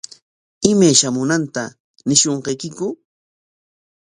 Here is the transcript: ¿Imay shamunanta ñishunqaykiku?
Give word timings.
¿Imay 0.69 0.93
shamunanta 0.99 1.63
ñishunqaykiku? 2.07 2.87